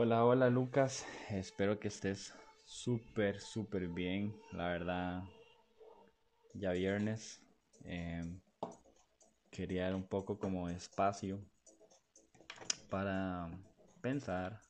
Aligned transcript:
Hola, 0.00 0.24
hola 0.24 0.48
Lucas, 0.48 1.04
espero 1.28 1.80
que 1.80 1.88
estés 1.88 2.32
súper, 2.64 3.40
súper 3.40 3.88
bien, 3.88 4.32
la 4.52 4.68
verdad, 4.68 5.24
ya 6.54 6.70
viernes, 6.70 7.42
em, 7.82 8.40
quería 9.50 9.86
dar 9.86 9.96
un 9.96 10.06
poco 10.06 10.38
como 10.38 10.68
espacio 10.68 11.40
para 12.88 13.50
pensar 14.00 14.60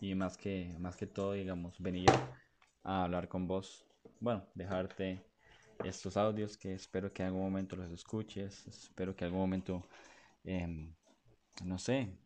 y 0.00 0.16
más 0.16 0.36
que, 0.36 0.74
más 0.80 0.96
que 0.96 1.06
todo, 1.06 1.34
digamos, 1.34 1.78
venir 1.78 2.10
a 2.82 3.04
hablar 3.04 3.28
con 3.28 3.46
vos, 3.46 3.86
bueno, 4.18 4.44
dejarte 4.56 5.24
estos 5.84 6.16
audios 6.16 6.58
que 6.58 6.74
espero 6.74 7.12
que 7.12 7.22
en 7.22 7.28
algún 7.28 7.42
momento 7.42 7.76
los 7.76 7.92
escuches, 7.92 8.66
espero 8.66 9.14
que 9.14 9.24
en 9.24 9.26
algún 9.26 9.42
momento, 9.42 9.86
em, 10.42 10.96
no 11.62 11.78
sé, 11.78 12.18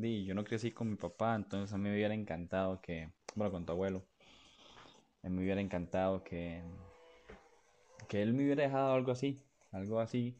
yo 0.00 0.34
no 0.34 0.44
crecí 0.44 0.72
con 0.72 0.90
mi 0.90 0.96
papá, 0.96 1.34
entonces 1.34 1.72
a 1.72 1.78
mí 1.78 1.84
me 1.84 1.94
hubiera 1.94 2.14
encantado 2.14 2.80
que, 2.80 3.12
bueno, 3.34 3.52
con 3.52 3.64
tu 3.64 3.72
abuelo, 3.72 4.04
a 5.22 5.28
mí 5.28 5.36
me 5.36 5.42
hubiera 5.42 5.60
encantado 5.60 6.24
que, 6.24 6.62
que 8.08 8.22
él 8.22 8.34
me 8.34 8.44
hubiera 8.44 8.64
dejado 8.64 8.94
algo 8.94 9.12
así, 9.12 9.40
algo 9.70 10.00
así, 10.00 10.36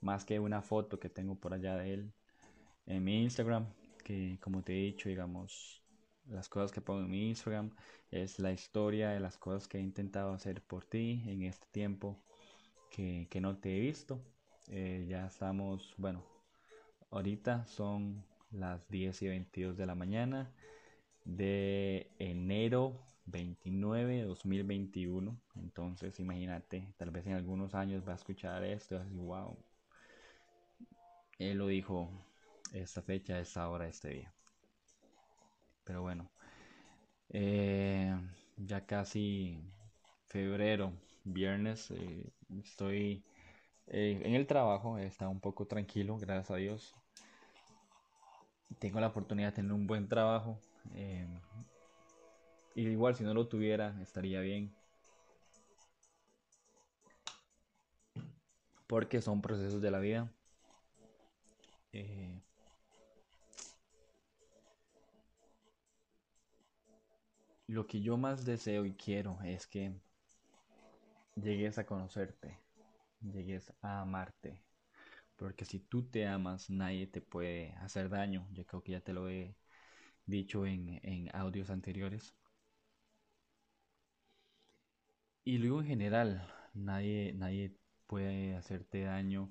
más 0.00 0.24
que 0.24 0.40
una 0.40 0.60
foto 0.62 0.98
que 0.98 1.08
tengo 1.08 1.36
por 1.36 1.54
allá 1.54 1.76
de 1.76 1.94
él 1.94 2.12
en 2.86 3.04
mi 3.04 3.22
Instagram, 3.22 3.66
que 4.04 4.38
como 4.42 4.62
te 4.62 4.72
he 4.72 4.82
dicho, 4.86 5.08
digamos, 5.08 5.82
las 6.26 6.48
cosas 6.48 6.72
que 6.72 6.80
pongo 6.80 7.00
en 7.02 7.10
mi 7.10 7.28
Instagram 7.28 7.70
es 8.10 8.38
la 8.40 8.52
historia 8.52 9.10
de 9.10 9.20
las 9.20 9.38
cosas 9.38 9.68
que 9.68 9.78
he 9.78 9.80
intentado 9.80 10.32
hacer 10.32 10.62
por 10.62 10.84
ti 10.84 11.22
en 11.26 11.42
este 11.42 11.66
tiempo 11.70 12.20
que, 12.90 13.28
que 13.30 13.40
no 13.40 13.56
te 13.58 13.76
he 13.76 13.80
visto. 13.80 14.20
Eh, 14.68 15.06
ya 15.08 15.26
estamos, 15.26 15.94
bueno, 15.96 16.24
ahorita 17.10 17.66
son 17.66 18.24
las 18.56 18.88
10 18.88 19.22
y 19.22 19.28
22 19.28 19.76
de 19.76 19.86
la 19.86 19.94
mañana 19.94 20.50
de 21.24 22.10
enero 22.18 23.00
29 23.26 24.16
de 24.16 24.22
2021. 24.24 25.36
Entonces, 25.56 26.18
imagínate, 26.20 26.92
tal 26.96 27.10
vez 27.10 27.26
en 27.26 27.34
algunos 27.34 27.74
años 27.74 28.06
va 28.06 28.12
a 28.12 28.16
escuchar 28.16 28.64
esto 28.64 28.94
y 28.94 28.98
así, 28.98 29.16
wow. 29.16 29.56
Él 31.38 31.58
lo 31.58 31.66
dijo 31.66 32.10
esta 32.72 33.02
fecha, 33.02 33.38
esta 33.38 33.68
hora, 33.68 33.88
este 33.88 34.08
día. 34.10 34.32
Pero 35.84 36.02
bueno, 36.02 36.30
eh, 37.30 38.16
ya 38.56 38.86
casi 38.86 39.60
febrero, 40.26 40.92
viernes, 41.24 41.90
eh, 41.90 42.32
estoy 42.60 43.24
eh, 43.88 44.20
en 44.24 44.34
el 44.34 44.46
trabajo, 44.46 44.98
está 44.98 45.28
un 45.28 45.40
poco 45.40 45.66
tranquilo, 45.66 46.16
gracias 46.18 46.50
a 46.50 46.56
Dios 46.56 46.94
tengo 48.78 49.00
la 49.00 49.08
oportunidad 49.08 49.48
de 49.48 49.56
tener 49.56 49.72
un 49.72 49.86
buen 49.86 50.08
trabajo. 50.08 50.58
Eh, 50.94 51.26
y 52.74 52.82
igual 52.88 53.14
si 53.14 53.24
no 53.24 53.34
lo 53.34 53.48
tuviera 53.48 53.94
estaría 54.02 54.40
bien. 54.40 54.74
Porque 58.86 59.20
son 59.20 59.42
procesos 59.42 59.80
de 59.80 59.90
la 59.90 59.98
vida. 59.98 60.30
Eh, 61.92 62.40
lo 67.68 67.86
que 67.86 68.00
yo 68.00 68.16
más 68.16 68.44
deseo 68.44 68.84
y 68.84 68.92
quiero 68.92 69.38
es 69.42 69.66
que 69.66 69.92
llegues 71.36 71.78
a 71.78 71.86
conocerte, 71.86 72.58
llegues 73.20 73.72
a 73.82 74.02
amarte, 74.02 74.62
porque 75.36 75.64
si 75.64 75.78
tú 75.80 76.04
te 76.04 76.26
amas, 76.26 76.70
nadie 76.70 77.06
te 77.06 77.20
puede 77.20 77.72
hacer 77.76 78.08
daño. 78.08 78.46
Yo 78.52 78.66
creo 78.66 78.82
que 78.82 78.92
ya 78.92 79.00
te 79.00 79.12
lo 79.12 79.28
he 79.28 79.56
dicho 80.26 80.66
en, 80.66 81.30
audios 81.34 81.70
anteriores. 81.70 82.34
Y 85.44 85.58
luego 85.58 85.80
en 85.80 85.86
general, 85.86 86.46
nadie, 86.74 87.32
nadie 87.34 87.76
puede 88.06 88.54
hacerte 88.56 89.02
daño 89.02 89.50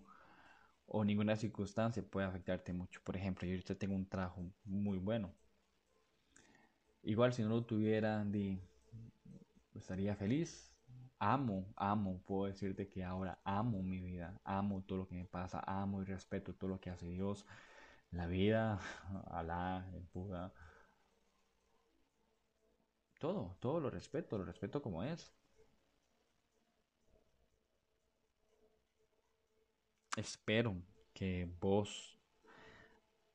o 0.88 1.04
ninguna 1.06 1.36
circunstancia 1.38 2.04
puede 2.04 2.28
afectarte 2.28 2.74
mucho. 2.74 3.02
Por 3.04 3.18
ejemplo, 3.18 3.48
yo 3.48 3.54
ahorita 3.54 3.76
tengo 3.76 3.96
un 3.96 4.08
trabajo 4.08 4.44
muy 4.66 4.98
bueno. 5.00 5.34
Igual 7.04 7.34
si 7.34 7.44
no 7.44 7.50
lo 7.50 7.66
tuviera, 7.66 8.26
estaría 9.74 10.16
feliz, 10.16 10.75
amo, 11.20 11.74
amo, 11.76 12.22
puedo 12.26 12.46
decirte 12.52 12.88
que 12.90 13.04
ahora 13.04 13.40
amo 13.44 13.82
mi 13.84 14.00
vida, 14.00 14.40
amo 14.44 14.84
todo 14.84 15.00
lo 15.00 15.08
que 15.08 15.16
me 15.16 15.26
pasa, 15.26 15.62
amo 15.66 16.02
y 16.02 16.06
respeto 16.06 16.54
todo 16.56 16.70
lo 16.72 16.80
que 16.80 16.90
hace 16.90 17.08
Dios, 17.08 17.46
la 18.12 18.28
vida, 18.28 18.80
Alá, 19.32 19.88
el 19.94 20.04
Buda. 20.14 20.54
Todo, 23.20 23.58
todo 23.60 23.82
lo 23.82 23.90
respeto, 23.90 24.38
lo 24.38 24.46
respeto 24.46 24.82
como 24.82 25.04
es. 25.04 25.34
Espero 30.18 30.76
que 31.14 31.48
vos, 31.62 32.18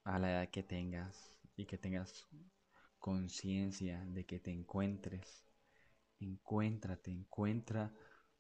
a 0.05 0.19
la 0.19 0.31
edad 0.31 0.51
que 0.51 0.63
tengas 0.63 1.39
y 1.57 1.65
que 1.65 1.79
tengas 1.79 2.29
conciencia 2.99 4.05
de 4.07 4.27
que 4.27 4.39
te 4.39 4.51
encuentres 4.51 5.50
encuéntrate, 6.21 7.11
encuentra 7.11 7.93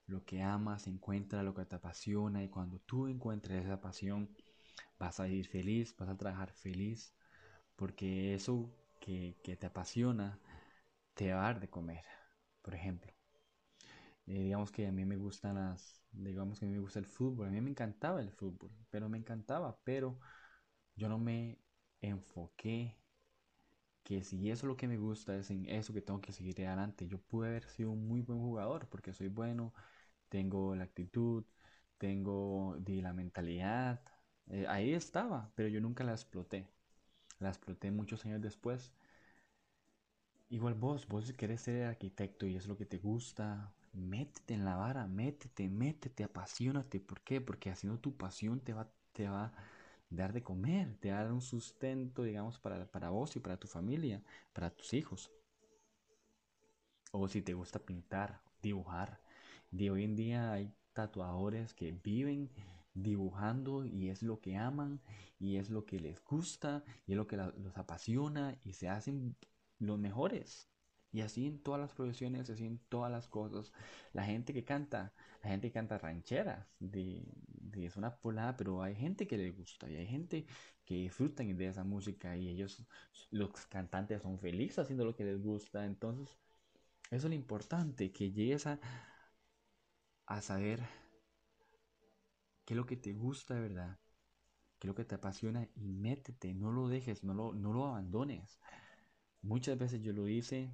lo 0.06 0.24
que 0.24 0.42
amas, 0.42 0.86
encuentra 0.86 1.42
lo 1.42 1.54
que 1.54 1.64
te 1.64 1.76
apasiona 1.76 2.42
y 2.44 2.48
cuando 2.48 2.80
tú 2.80 3.06
encuentres 3.08 3.64
esa 3.64 3.80
pasión 3.80 4.34
vas 4.98 5.20
a 5.20 5.28
ir 5.28 5.46
feliz, 5.48 5.96
vas 5.96 6.08
a 6.08 6.16
trabajar 6.16 6.52
feliz 6.52 7.14
porque 7.76 8.34
eso 8.34 8.74
que, 9.00 9.36
te 9.42 9.66
apasiona 9.66 10.38
te 11.14 11.32
va 11.32 11.40
a 11.40 11.52
dar 11.52 11.60
de 11.60 11.70
comer, 11.70 12.04
por 12.62 12.74
ejemplo. 12.74 13.12
Eh, 14.26 14.44
digamos 14.44 14.70
que 14.70 14.86
a 14.86 14.92
mí 14.92 15.04
me 15.04 15.16
gustan 15.16 15.56
las, 15.56 16.02
digamos 16.12 16.60
que 16.60 16.66
a 16.66 16.68
mí 16.68 16.74
me 16.74 16.80
gusta 16.80 16.98
el 16.98 17.06
fútbol, 17.06 17.48
a 17.48 17.50
mí 17.50 17.60
me 17.60 17.70
encantaba 17.70 18.20
el 18.20 18.30
fútbol, 18.30 18.70
pero 18.90 19.08
me 19.08 19.18
encantaba, 19.18 19.78
pero 19.84 20.18
yo 20.94 21.08
no 21.08 21.18
me 21.18 21.58
enfoqué 22.00 22.96
que 24.10 24.24
si 24.24 24.50
eso 24.50 24.66
es 24.66 24.68
lo 24.68 24.76
que 24.76 24.88
me 24.88 24.98
gusta, 24.98 25.36
es 25.36 25.50
en 25.52 25.66
eso 25.68 25.92
que 25.94 26.02
tengo 26.02 26.20
que 26.20 26.32
seguir 26.32 26.66
adelante. 26.66 27.06
Yo 27.06 27.18
pude 27.18 27.48
haber 27.48 27.64
sido 27.68 27.92
un 27.92 28.08
muy 28.08 28.22
buen 28.22 28.40
jugador 28.40 28.88
porque 28.88 29.12
soy 29.12 29.28
bueno, 29.28 29.72
tengo 30.28 30.74
la 30.76 30.84
actitud, 30.84 31.44
tengo 31.98 32.76
la 32.86 33.12
mentalidad. 33.14 34.02
Eh, 34.48 34.66
ahí 34.68 34.94
estaba, 34.94 35.52
pero 35.54 35.68
yo 35.68 35.80
nunca 35.80 36.04
la 36.04 36.12
exploté. 36.12 36.68
La 37.40 37.50
exploté 37.50 37.90
muchos 37.92 38.24
años 38.26 38.42
después. 38.42 38.92
Igual 40.50 40.74
vos, 40.74 41.06
vos 41.08 41.32
querés 41.34 41.62
ser 41.62 41.84
arquitecto 41.84 42.46
y 42.46 42.56
es 42.56 42.66
lo 42.66 42.76
que 42.76 42.84
te 42.84 42.98
gusta, 42.98 43.72
métete 43.92 44.54
en 44.54 44.64
la 44.66 44.76
vara, 44.76 45.06
métete, 45.06 45.68
métete, 45.68 46.24
apasionate. 46.24 47.00
¿Por 47.00 47.20
qué? 47.22 47.40
Porque 47.40 47.70
haciendo 47.70 47.98
tu 48.00 48.16
pasión 48.16 48.60
te 48.60 48.72
va, 48.74 48.90
te 49.12 49.28
va 49.28 49.52
dar 50.10 50.32
de 50.32 50.42
comer, 50.42 50.96
te 50.96 51.08
dar 51.08 51.32
un 51.32 51.40
sustento, 51.40 52.24
digamos, 52.24 52.58
para, 52.58 52.86
para 52.86 53.10
vos 53.10 53.36
y 53.36 53.40
para 53.40 53.56
tu 53.56 53.68
familia, 53.68 54.22
para 54.52 54.70
tus 54.70 54.92
hijos. 54.92 55.30
O 57.12 57.28
si 57.28 57.42
te 57.42 57.54
gusta 57.54 57.78
pintar, 57.78 58.40
dibujar. 58.60 59.20
De 59.70 59.90
hoy 59.90 60.04
en 60.04 60.16
día 60.16 60.52
hay 60.52 60.72
tatuadores 60.92 61.74
que 61.74 61.92
viven 61.92 62.50
dibujando 62.94 63.84
y 63.84 64.08
es 64.08 64.22
lo 64.22 64.40
que 64.40 64.56
aman 64.56 65.00
y 65.38 65.56
es 65.56 65.70
lo 65.70 65.86
que 65.86 66.00
les 66.00 66.22
gusta 66.24 66.84
y 67.06 67.12
es 67.12 67.16
lo 67.16 67.26
que 67.26 67.36
los 67.36 67.76
apasiona 67.76 68.58
y 68.64 68.72
se 68.72 68.88
hacen 68.88 69.36
los 69.78 69.98
mejores. 69.98 70.68
Y 71.12 71.22
así 71.22 71.46
en 71.46 71.62
todas 71.62 71.80
las 71.80 71.92
profesiones, 71.92 72.50
así 72.50 72.66
en 72.66 72.78
todas 72.88 73.10
las 73.10 73.28
cosas. 73.28 73.72
La 74.12 74.24
gente 74.24 74.52
que 74.52 74.64
canta, 74.64 75.12
la 75.42 75.50
gente 75.50 75.68
que 75.68 75.72
canta 75.74 75.98
rancheras, 75.98 76.68
es 77.74 77.96
una 77.96 78.16
polada, 78.16 78.56
pero 78.56 78.82
hay 78.82 78.94
gente 78.94 79.26
que 79.26 79.36
le 79.36 79.50
gusta 79.50 79.88
y 79.90 79.96
hay 79.96 80.06
gente 80.06 80.46
que 80.84 80.94
disfrutan 80.94 81.56
de 81.56 81.66
esa 81.68 81.84
música 81.84 82.36
y 82.36 82.48
ellos, 82.48 82.84
los 83.30 83.50
cantantes, 83.66 84.22
son 84.22 84.38
felices 84.38 84.78
haciendo 84.80 85.04
lo 85.04 85.14
que 85.16 85.24
les 85.24 85.40
gusta. 85.42 85.84
Entonces, 85.84 86.38
eso 87.10 87.26
es 87.28 87.30
lo 87.30 87.34
importante, 87.34 88.12
que 88.12 88.32
llegues 88.32 88.66
a, 88.66 88.80
a 90.26 90.40
saber 90.40 90.80
qué 92.64 92.74
es 92.74 92.76
lo 92.76 92.86
que 92.86 92.96
te 92.96 93.12
gusta 93.12 93.54
de 93.54 93.60
verdad, 93.60 93.98
qué 94.78 94.86
es 94.86 94.90
lo 94.90 94.94
que 94.94 95.04
te 95.04 95.16
apasiona 95.16 95.68
y 95.76 95.92
métete, 95.92 96.54
no 96.54 96.72
lo 96.72 96.88
dejes, 96.88 97.24
no 97.24 97.34
lo, 97.34 97.54
no 97.54 97.72
lo 97.72 97.86
abandones. 97.86 98.60
Muchas 99.42 99.78
veces 99.78 100.02
yo 100.02 100.12
lo 100.12 100.28
hice 100.28 100.70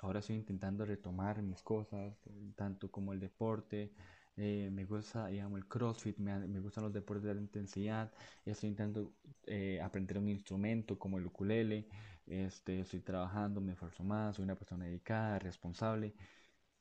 ahora 0.00 0.20
estoy 0.20 0.36
intentando 0.36 0.84
retomar 0.84 1.42
mis 1.42 1.62
cosas, 1.62 2.14
tanto 2.56 2.90
como 2.90 3.12
el 3.12 3.20
deporte. 3.20 3.92
Eh, 4.36 4.70
me 4.72 4.84
gusta, 4.84 5.26
digamos, 5.28 5.58
el 5.58 5.66
CrossFit, 5.66 6.18
me, 6.18 6.38
me, 6.46 6.60
gustan 6.60 6.84
los 6.84 6.92
deportes 6.92 7.24
de 7.24 7.40
intensidad. 7.40 8.12
Estoy 8.44 8.70
intentando 8.70 9.12
eh, 9.46 9.80
aprender 9.82 10.18
un 10.18 10.28
instrumento 10.28 10.98
como 10.98 11.18
el 11.18 11.26
ukulele. 11.26 11.88
Este, 12.26 12.80
estoy 12.80 13.00
trabajando, 13.00 13.60
me 13.60 13.72
esfuerzo 13.72 14.04
más. 14.04 14.36
Soy 14.36 14.44
una 14.44 14.54
persona 14.56 14.84
dedicada, 14.84 15.38
responsable. 15.40 16.14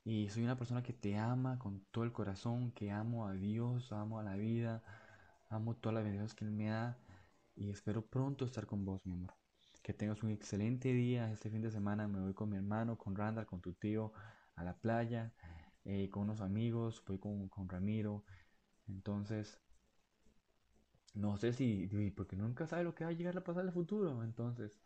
Y 0.04 0.30
soy 0.30 0.44
una 0.44 0.58
persona 0.58 0.84
que 0.84 0.94
te 0.94 1.18
ama 1.18 1.60
con 1.60 1.86
todo 1.92 2.04
el 2.04 2.14
corazón, 2.14 2.72
que 2.72 2.92
amo 2.92 3.28
a 3.28 3.34
Dios, 3.34 3.92
amo 3.92 4.20
a 4.20 4.24
la 4.24 4.36
vida, 4.36 4.84
amo 5.50 5.76
todas 5.76 5.96
las 5.96 6.04
bendiciones 6.04 6.36
que 6.36 6.46
Él 6.46 6.52
me 6.52 6.68
da. 6.70 6.98
Y 7.56 7.72
espero 7.72 8.06
pronto 8.06 8.46
estar 8.46 8.68
con 8.68 8.86
vos, 8.86 9.06
mi 9.06 9.14
amor 9.14 9.47
Que 9.88 9.94
tengas 9.94 10.22
un 10.22 10.32
excelente 10.32 10.92
día. 10.92 11.32
Este 11.32 11.50
fin 11.50 11.62
de 11.62 11.72
semana 11.72 12.10
me 12.10 12.20
voy 12.20 12.34
con 12.34 12.50
mi 12.50 12.58
hermano, 12.58 12.98
con 12.98 13.16
Randall, 13.16 13.46
con 13.46 13.62
tu 13.62 13.72
tío 13.72 14.12
a 14.56 14.66
la 14.66 14.76
playa, 14.76 15.32
eh, 15.86 16.10
con 16.10 16.24
unos 16.24 16.42
amigos, 16.42 17.02
voy 17.08 17.20
con, 17.20 17.48
con 17.48 17.70
Ramiro. 17.70 18.26
Entonces, 18.90 19.62
no 21.14 21.38
sé 21.38 21.54
si, 21.54 21.88
porque 22.18 22.36
nunca 22.36 22.68
sabe 22.68 22.84
lo 22.84 22.94
que 22.96 23.06
va 23.06 23.12
a 23.12 23.14
llegar 23.14 23.38
a 23.38 23.44
pasar 23.46 23.62
en 23.62 23.70
el 23.70 23.74
futuro. 23.74 24.24
Entonces, 24.26 24.82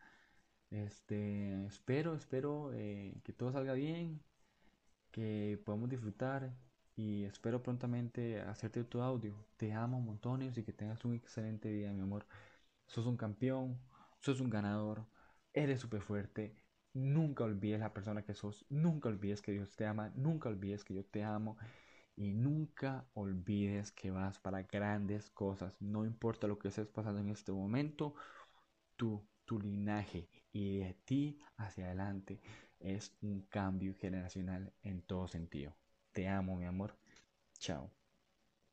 este, 0.69 1.65
espero, 1.65 2.13
espero 2.15 2.71
eh, 2.74 3.19
que 3.24 3.33
todo 3.33 3.51
salga 3.51 3.74
bien, 3.74 4.21
que 5.12 5.59
podamos 5.65 5.89
disfrutar 5.89 6.53
y 6.95 7.24
espero 7.24 7.63
prontamente 7.63 8.39
hacerte 8.42 8.83
tu 8.83 9.01
audio. 9.01 9.36
Te 9.57 9.74
amo 9.74 10.00
montones 10.00 10.57
y 10.59 10.63
que 10.63 10.74
tengas 10.74 11.03
un 11.06 11.15
excelente 11.15 11.69
día, 11.69 11.92
mi 11.92 12.01
amor. 12.01 12.27
Sos 12.88 13.07
un 13.07 13.18
campeón, 13.18 13.80
sos 14.21 14.39
un 14.41 14.50
ganador, 14.50 15.06
eres 15.53 15.79
súper 15.81 16.01
fuerte. 16.01 16.56
Nunca 16.94 17.44
olvides 17.45 17.79
la 17.79 17.94
persona 17.94 18.23
que 18.23 18.33
sos, 18.33 18.65
nunca 18.69 19.09
olvides 19.09 19.41
que 19.41 19.51
Dios 19.53 19.75
te 19.75 19.85
ama, 19.85 20.12
nunca 20.15 20.50
olvides 20.50 20.83
que 20.83 20.94
yo 20.94 21.06
te 21.06 21.23
amo 21.23 21.57
y 22.15 22.33
nunca 22.33 23.07
olvides 23.13 23.91
que 23.91 24.12
vas 24.12 24.39
para 24.39 24.63
grandes 24.63 25.29
cosas. 25.29 25.75
No 25.81 26.06
importa 26.06 26.47
lo 26.47 26.59
que 26.59 26.68
estés 26.69 26.88
pasando 26.88 27.21
en 27.21 27.29
este 27.29 27.51
momento, 27.51 28.15
tú, 28.95 29.25
tu 29.45 29.59
linaje 29.59 30.29
y 30.51 30.79
de 30.79 30.94
ti 31.06 31.39
hacia 31.57 31.85
adelante 31.85 32.41
es 32.79 33.15
un 33.21 33.41
cambio 33.44 33.95
generacional 33.95 34.74
en 34.83 35.01
todo 35.01 35.27
sentido. 35.27 35.75
Te 36.12 36.27
amo, 36.27 36.57
mi 36.57 36.65
amor. 36.65 36.97
Chao. 37.59 38.00